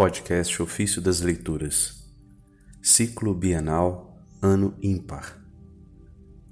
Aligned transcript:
Podcast 0.00 0.62
Ofício 0.62 1.02
das 1.02 1.20
Leituras, 1.20 2.10
Ciclo 2.80 3.34
Bienal, 3.34 4.18
Ano 4.40 4.74
Ímpar, 4.82 5.38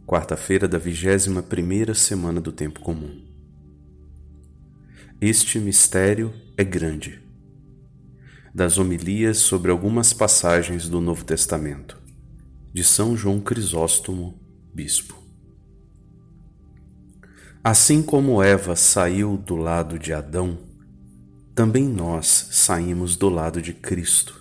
quarta-feira 0.05 0.69
da 0.69 0.77
vigésima 0.77 1.43
primeira 1.43 1.95
semana 1.95 2.43
do 2.43 2.53
Tempo 2.53 2.81
Comum. 2.81 3.25
Este 5.19 5.59
mistério 5.59 6.31
é 6.59 6.63
grande. 6.63 7.23
Das 8.55 8.77
homilias 8.77 9.39
sobre 9.39 9.71
algumas 9.71 10.13
passagens 10.13 10.87
do 10.87 11.01
Novo 11.01 11.25
Testamento, 11.25 11.99
de 12.71 12.85
São 12.85 13.17
João 13.17 13.41
Crisóstomo, 13.41 14.39
Bispo. 14.75 15.17
Assim 17.65 18.03
como 18.03 18.43
Eva 18.43 18.77
saiu 18.77 19.39
do 19.39 19.57
lado 19.57 19.99
de 19.99 20.13
Adão, 20.13 20.68
também 21.59 21.89
nós 21.89 22.51
saímos 22.53 23.17
do 23.17 23.29
lado 23.29 23.61
de 23.61 23.73
Cristo. 23.73 24.41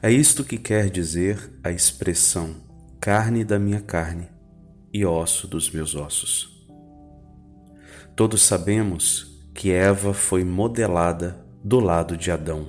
É 0.00 0.10
isto 0.10 0.42
que 0.42 0.56
quer 0.56 0.88
dizer 0.88 1.52
a 1.62 1.70
expressão 1.70 2.56
carne 2.98 3.44
da 3.44 3.58
minha 3.58 3.82
carne 3.82 4.26
e 4.94 5.04
osso 5.04 5.46
dos 5.46 5.70
meus 5.70 5.94
ossos. 5.94 6.66
Todos 8.16 8.40
sabemos 8.40 9.44
que 9.52 9.72
Eva 9.72 10.14
foi 10.14 10.42
modelada 10.42 11.44
do 11.62 11.78
lado 11.78 12.16
de 12.16 12.30
Adão. 12.30 12.68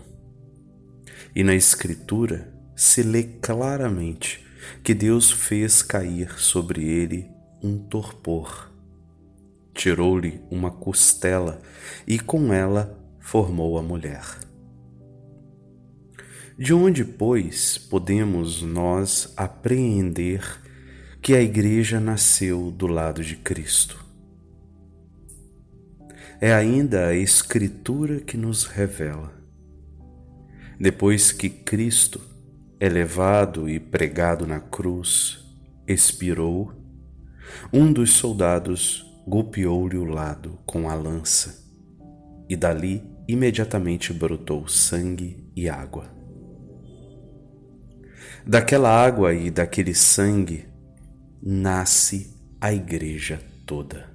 E 1.33 1.41
na 1.41 1.55
Escritura 1.55 2.53
se 2.75 3.01
lê 3.01 3.23
claramente 3.23 4.45
que 4.83 4.93
Deus 4.93 5.31
fez 5.31 5.81
cair 5.81 6.37
sobre 6.37 6.83
ele 6.83 7.31
um 7.63 7.77
torpor. 7.77 8.69
Tirou-lhe 9.73 10.41
uma 10.51 10.69
costela 10.69 11.61
e 12.05 12.19
com 12.19 12.51
ela 12.51 12.99
formou 13.21 13.77
a 13.77 13.81
mulher. 13.81 14.25
De 16.57 16.73
onde, 16.73 17.05
pois, 17.05 17.77
podemos 17.77 18.61
nós 18.61 19.33
apreender 19.37 20.43
que 21.21 21.33
a 21.33 21.41
Igreja 21.41 21.99
nasceu 21.99 22.69
do 22.71 22.87
lado 22.87 23.23
de 23.23 23.35
Cristo? 23.35 24.03
É 26.39 26.53
ainda 26.53 27.07
a 27.07 27.15
Escritura 27.15 28.19
que 28.19 28.35
nos 28.35 28.65
revela. 28.65 29.31
Depois 30.79 31.31
que 31.31 31.49
Cristo, 31.49 32.19
elevado 32.79 33.69
e 33.69 33.79
pregado 33.79 34.45
na 34.45 34.59
cruz, 34.59 35.45
expirou, 35.87 36.73
um 37.71 37.93
dos 37.93 38.13
soldados 38.13 39.05
golpeou-lhe 39.27 39.97
o 39.97 40.05
lado 40.05 40.57
com 40.65 40.89
a 40.89 40.95
lança, 40.95 41.60
e 42.51 42.55
dali 42.57 43.01
imediatamente 43.29 44.11
brotou 44.11 44.67
sangue 44.67 45.49
e 45.55 45.69
água. 45.69 46.13
Daquela 48.45 48.89
água 48.89 49.33
e 49.33 49.49
daquele 49.49 49.95
sangue 49.95 50.65
nasce 51.41 52.37
a 52.59 52.73
Igreja 52.73 53.41
toda. 53.65 54.11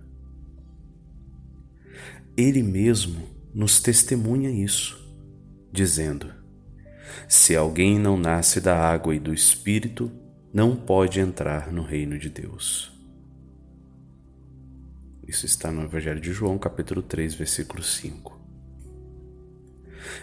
Ele 2.37 2.63
mesmo 2.63 3.27
nos 3.55 3.81
testemunha 3.81 4.51
isso, 4.51 5.03
dizendo: 5.73 6.31
Se 7.27 7.57
alguém 7.57 7.99
não 7.99 8.19
nasce 8.19 8.61
da 8.61 8.77
água 8.77 9.17
e 9.17 9.19
do 9.19 9.33
Espírito, 9.33 10.13
não 10.53 10.77
pode 10.77 11.21
entrar 11.21 11.73
no 11.73 11.83
reino 11.83 12.19
de 12.19 12.29
Deus. 12.29 12.96
Isso 15.27 15.47
está 15.47 15.73
no 15.73 15.83
Evangelho 15.83 16.21
de 16.21 16.33
João, 16.33 16.59
capítulo 16.59 17.03
3, 17.03 17.35
versículo 17.35 17.83
5 17.83 18.37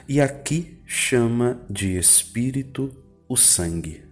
e 0.08 0.20
aqui 0.22 0.82
chama 0.86 1.62
de 1.70 1.98
espírito 1.98 2.92
o 3.28 3.38
sangue. 3.38 4.04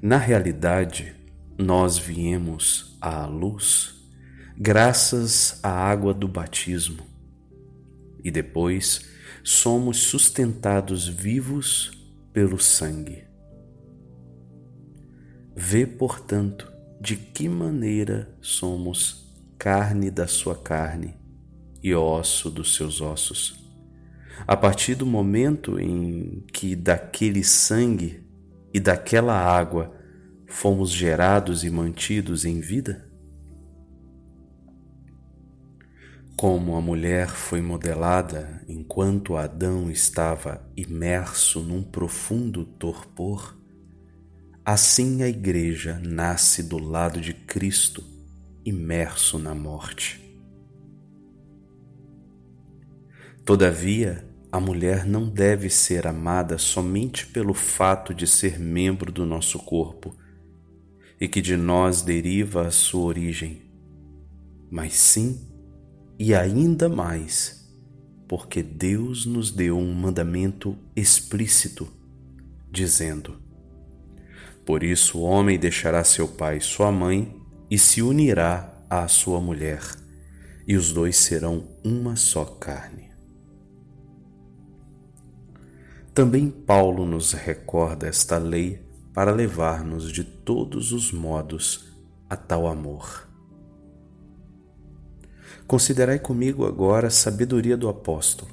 Na 0.00 0.16
realidade, 0.16 1.14
nós 1.58 1.98
viemos 1.98 2.96
à 3.00 3.26
luz 3.26 3.94
graças 4.56 5.58
à 5.62 5.70
água 5.70 6.12
do 6.12 6.28
batismo 6.28 7.06
e 8.24 8.30
depois 8.30 9.08
somos 9.42 9.98
sustentados 9.98 11.06
vivos 11.06 11.90
pelo 12.32 12.58
sangue. 12.58 13.24
Vê, 15.54 15.86
portanto, 15.86 16.71
de 17.02 17.16
que 17.16 17.48
maneira 17.48 18.32
somos 18.40 19.34
carne 19.58 20.08
da 20.08 20.28
sua 20.28 20.54
carne 20.54 21.16
e 21.82 21.92
osso 21.92 22.48
dos 22.48 22.76
seus 22.76 23.00
ossos 23.00 23.60
a 24.46 24.56
partir 24.56 24.94
do 24.94 25.04
momento 25.04 25.80
em 25.80 26.44
que 26.52 26.76
daquele 26.76 27.42
sangue 27.42 28.24
e 28.72 28.78
daquela 28.78 29.34
água 29.34 29.92
fomos 30.46 30.90
gerados 30.90 31.64
e 31.64 31.70
mantidos 31.70 32.44
em 32.44 32.60
vida? 32.60 33.10
Como 36.36 36.76
a 36.76 36.80
mulher 36.80 37.28
foi 37.30 37.60
modelada 37.60 38.62
enquanto 38.68 39.36
Adão 39.36 39.90
estava 39.90 40.64
imerso 40.76 41.60
num 41.62 41.82
profundo 41.82 42.64
torpor, 42.64 43.56
assim 44.64 45.22
a 45.22 45.28
Igreja 45.28 46.00
nasce 46.04 46.62
do 46.62 46.78
lado 46.78 47.20
de 47.20 47.34
Cristo, 47.34 48.04
imerso 48.64 49.38
na 49.38 49.54
morte. 49.54 50.20
Todavia, 53.44 54.24
a 54.52 54.60
mulher 54.60 55.04
não 55.06 55.28
deve 55.28 55.68
ser 55.68 56.06
amada 56.06 56.58
somente 56.58 57.26
pelo 57.26 57.54
fato 57.54 58.14
de 58.14 58.26
ser 58.26 58.58
membro 58.58 59.10
do 59.10 59.26
nosso 59.26 59.58
corpo 59.58 60.14
e 61.20 61.26
que 61.26 61.40
de 61.40 61.56
nós 61.56 62.02
deriva 62.02 62.66
a 62.66 62.70
sua 62.70 63.02
origem, 63.02 63.62
mas 64.70 64.94
sim 64.94 65.40
e 66.18 66.34
ainda 66.34 66.88
mais 66.88 67.62
porque 68.32 68.62
Deus 68.62 69.26
nos 69.26 69.50
deu 69.50 69.76
um 69.76 69.92
mandamento 69.92 70.74
explícito, 70.96 71.86
dizendo: 72.70 73.36
Por 74.64 74.84
isso 74.84 75.18
o 75.18 75.22
homem 75.22 75.58
deixará 75.58 76.04
seu 76.04 76.28
pai 76.28 76.58
e 76.58 76.60
sua 76.60 76.92
mãe 76.92 77.36
e 77.68 77.78
se 77.78 78.02
unirá 78.02 78.72
à 78.88 79.08
sua 79.08 79.40
mulher, 79.40 79.82
e 80.68 80.76
os 80.76 80.92
dois 80.92 81.16
serão 81.16 81.64
uma 81.84 82.14
só 82.14 82.44
carne. 82.44 83.10
Também 86.14 86.50
Paulo 86.50 87.06
nos 87.06 87.32
recorda 87.32 88.06
esta 88.06 88.36
lei 88.36 88.86
para 89.14 89.32
levar-nos 89.32 90.12
de 90.12 90.22
todos 90.22 90.92
os 90.92 91.10
modos 91.10 91.86
a 92.28 92.36
tal 92.36 92.66
amor. 92.66 93.28
Considerai 95.66 96.18
comigo 96.18 96.66
agora 96.66 97.06
a 97.08 97.10
sabedoria 97.10 97.76
do 97.76 97.88
apóstolo. 97.88 98.50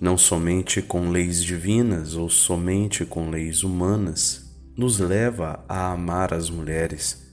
Não 0.00 0.16
somente 0.16 0.80
com 0.80 1.10
leis 1.10 1.42
divinas 1.42 2.14
ou 2.14 2.30
somente 2.30 3.04
com 3.04 3.28
leis 3.28 3.64
humanas 3.64 4.45
nos 4.76 4.98
leva 4.98 5.64
a 5.68 5.92
amar 5.92 6.34
as 6.34 6.50
mulheres, 6.50 7.24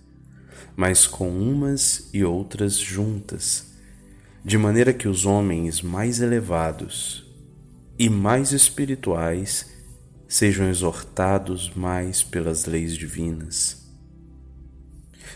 mas 0.76 1.06
com 1.06 1.30
umas 1.30 2.10
e 2.14 2.24
outras 2.24 2.78
juntas, 2.78 3.74
de 4.44 4.58
maneira 4.58 4.94
que 4.94 5.08
os 5.08 5.26
homens 5.26 5.82
mais 5.82 6.22
elevados 6.22 7.26
e 8.00 8.10
mais 8.10 8.52
espirituais 8.52 9.72
sejam 10.28 10.70
exortados 10.70 11.72
mais 11.76 12.24
pelas 12.24 12.66
leis 12.66 12.98
divinas. 12.98 13.84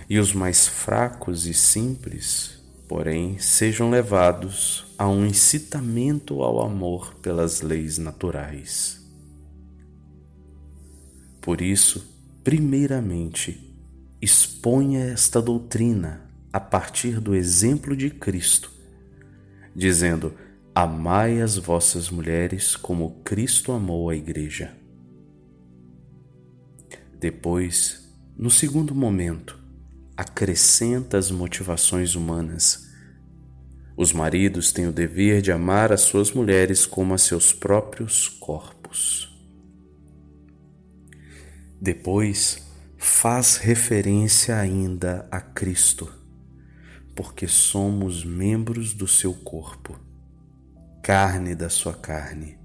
E 0.10 0.18
os 0.18 0.34
mais 0.34 0.68
fracos 0.68 1.46
e 1.46 1.54
simples, 1.54 2.62
porém, 2.88 3.38
sejam 3.38 3.90
levados 3.90 4.86
a 4.98 5.08
um 5.08 5.26
incitamento 5.26 6.42
ao 6.42 6.62
amor 6.62 7.16
pelas 7.16 7.62
leis 7.62 7.98
naturais. 7.98 9.07
Por 11.48 11.62
isso, 11.62 12.06
primeiramente, 12.44 13.74
exponha 14.22 15.06
esta 15.06 15.42
doutrina 15.42 16.30
a 16.52 16.60
partir 16.60 17.22
do 17.22 17.34
exemplo 17.34 17.96
de 17.96 18.10
Cristo, 18.10 18.70
dizendo: 19.74 20.34
Amai 20.76 21.40
as 21.40 21.56
vossas 21.56 22.10
mulheres 22.10 22.76
como 22.76 23.22
Cristo 23.24 23.72
amou 23.72 24.10
a 24.10 24.16
Igreja. 24.18 24.76
Depois, 27.18 28.14
no 28.38 28.52
segundo 28.52 28.94
momento, 28.94 29.58
acrescenta 30.18 31.18
as 31.18 31.32
motivações 31.32 32.14
humanas. 32.14 32.90
Os 33.96 34.12
maridos 34.12 34.74
têm 34.74 34.86
o 34.86 34.92
dever 34.92 35.42
de 35.42 35.54
amar 35.54 35.94
as 35.94 36.02
suas 36.02 36.30
mulheres 36.30 36.86
como 36.86 37.14
a 37.14 37.18
seus 37.18 37.54
próprios 37.54 38.28
corpos. 38.28 39.37
Depois, 41.80 42.68
faz 42.98 43.58
referência 43.58 44.58
ainda 44.58 45.28
a 45.32 45.40
Cristo, 45.40 46.12
porque 47.16 47.48
somos 47.48 48.24
membros 48.24 48.94
do 48.94 49.08
seu 49.08 49.34
corpo 49.34 50.08
carne 51.08 51.56
da 51.56 51.70
sua 51.70 51.94
carne 51.94 52.60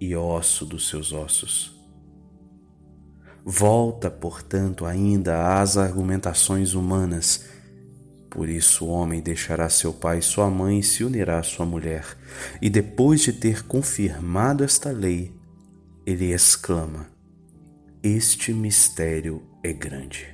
e 0.00 0.16
osso 0.16 0.64
dos 0.64 0.88
seus 0.88 1.12
ossos. 1.12 1.78
Volta, 3.44 4.10
portanto, 4.10 4.86
ainda 4.86 5.60
às 5.60 5.76
argumentações 5.76 6.72
humanas. 6.72 7.44
Por 8.30 8.48
isso 8.48 8.86
o 8.86 8.88
homem 8.88 9.20
deixará 9.20 9.68
seu 9.68 9.92
pai 9.92 10.20
e 10.20 10.22
sua 10.22 10.48
mãe 10.48 10.78
e 10.78 10.82
se 10.82 11.04
unirá 11.04 11.40
à 11.40 11.42
sua 11.42 11.66
mulher. 11.66 12.16
E 12.62 12.70
depois 12.70 13.20
de 13.20 13.34
ter 13.34 13.64
confirmado 13.66 14.64
esta 14.64 14.90
lei, 14.90 15.30
ele 16.06 16.32
exclama: 16.32 17.13
Este 18.06 18.52
mistério 18.52 19.42
é 19.62 19.72
grande. 19.72 20.26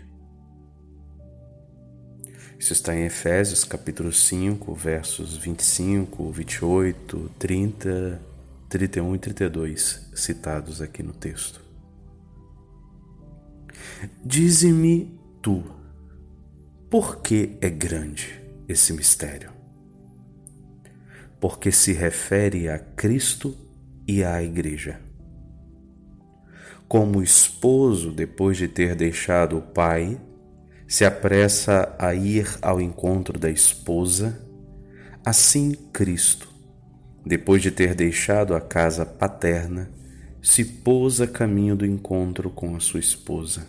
Isso 2.58 2.72
está 2.72 2.96
em 2.96 3.04
Efésios 3.04 3.62
capítulo 3.62 4.12
5, 4.12 4.74
versos 4.74 5.36
25, 5.36 6.32
28, 6.32 7.30
30, 7.38 8.20
31 8.68 9.14
e 9.14 9.18
32, 9.20 10.10
citados 10.16 10.82
aqui 10.82 11.00
no 11.00 11.12
texto. 11.12 11.62
Dize-me 14.24 15.16
tu, 15.40 15.62
por 16.90 17.22
que 17.22 17.56
é 17.60 17.70
grande 17.70 18.42
esse 18.66 18.92
mistério? 18.92 19.52
Porque 21.38 21.70
se 21.70 21.92
refere 21.92 22.68
a 22.68 22.80
Cristo 22.80 23.56
e 24.08 24.24
à 24.24 24.42
Igreja. 24.42 25.08
Como 26.90 27.22
esposo, 27.22 28.10
depois 28.10 28.56
de 28.56 28.66
ter 28.66 28.96
deixado 28.96 29.58
o 29.58 29.62
pai, 29.62 30.20
se 30.88 31.04
apressa 31.04 31.94
a 31.96 32.12
ir 32.16 32.58
ao 32.60 32.80
encontro 32.80 33.38
da 33.38 33.48
esposa, 33.48 34.44
assim 35.24 35.70
Cristo, 35.92 36.48
depois 37.24 37.62
de 37.62 37.70
ter 37.70 37.94
deixado 37.94 38.56
a 38.56 38.60
casa 38.60 39.06
paterna, 39.06 39.88
se 40.42 40.64
pôs 40.64 41.20
a 41.20 41.28
caminho 41.28 41.76
do 41.76 41.86
encontro 41.86 42.50
com 42.50 42.74
a 42.74 42.80
sua 42.80 42.98
esposa. 42.98 43.68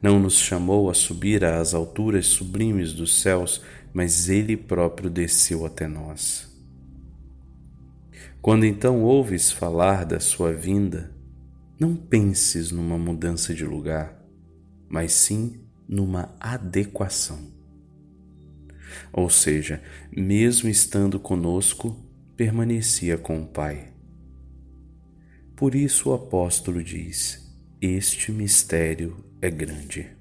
Não 0.00 0.18
nos 0.18 0.38
chamou 0.38 0.88
a 0.88 0.94
subir 0.94 1.44
às 1.44 1.74
alturas 1.74 2.24
sublimes 2.24 2.94
dos 2.94 3.20
céus, 3.20 3.60
mas 3.92 4.30
Ele 4.30 4.56
próprio 4.56 5.10
desceu 5.10 5.66
até 5.66 5.86
nós. 5.86 6.50
Quando 8.40 8.64
então 8.64 9.02
ouves 9.02 9.52
falar 9.52 10.06
da 10.06 10.18
sua 10.18 10.54
vinda, 10.54 11.14
não 11.78 11.94
penses 11.94 12.70
numa 12.70 12.96
mudança 12.96 13.54
de 13.54 13.64
lugar, 13.64 14.22
mas 14.88 15.12
sim 15.12 15.60
numa 15.88 16.34
adequação. 16.40 17.38
Ou 19.12 19.28
seja, 19.28 19.82
mesmo 20.10 20.68
estando 20.68 21.20
conosco, 21.20 21.94
permanecia 22.36 23.18
com 23.18 23.42
o 23.42 23.46
Pai. 23.46 23.92
Por 25.54 25.74
isso 25.74 26.10
o 26.10 26.14
apóstolo 26.14 26.82
diz: 26.82 27.46
Este 27.80 28.32
mistério 28.32 29.24
é 29.40 29.50
grande. 29.50 30.16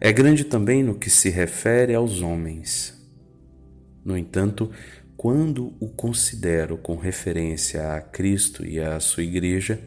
É 0.00 0.12
grande 0.12 0.44
também 0.44 0.82
no 0.82 0.94
que 0.94 1.10
se 1.10 1.28
refere 1.28 1.94
aos 1.94 2.20
homens. 2.20 2.94
No 4.04 4.16
entanto, 4.16 4.70
quando 5.18 5.74
o 5.80 5.88
considero 5.88 6.78
com 6.78 6.94
referência 6.94 7.92
a 7.92 8.00
Cristo 8.00 8.64
e 8.64 8.78
à 8.78 9.00
sua 9.00 9.24
Igreja, 9.24 9.82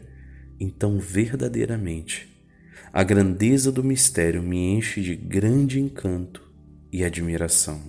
então 0.60 0.98
verdadeiramente 0.98 2.30
a 2.92 3.02
grandeza 3.02 3.72
do 3.72 3.82
mistério 3.82 4.42
me 4.42 4.58
enche 4.58 5.00
de 5.00 5.16
grande 5.16 5.80
encanto 5.80 6.46
e 6.92 7.02
admiração. 7.02 7.80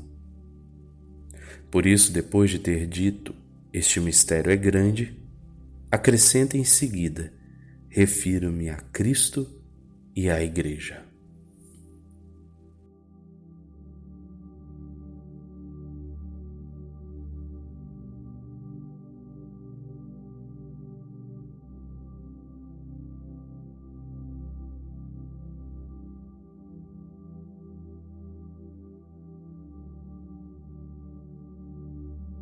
Por 1.70 1.86
isso, 1.86 2.14
depois 2.14 2.50
de 2.50 2.60
ter 2.60 2.88
dito 2.88 3.36
este 3.74 4.00
mistério 4.00 4.50
é 4.50 4.56
grande, 4.56 5.22
acrescenta 5.92 6.58
em 6.58 6.64
seguida: 6.64 7.34
refiro-me 7.90 8.70
a 8.70 8.78
Cristo 8.78 9.46
e 10.16 10.30
à 10.30 10.42
Igreja. 10.42 11.04